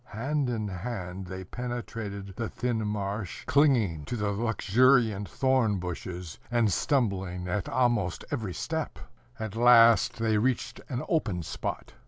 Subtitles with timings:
[0.15, 6.73] Hand in hand they penetrated the thin marsh, clinging to the luxuriant thorn bushes, and
[6.73, 8.97] stumbling at almost every step.
[9.39, 11.93] At last they reached an open spot.